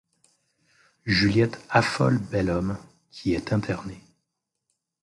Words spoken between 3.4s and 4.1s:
interné.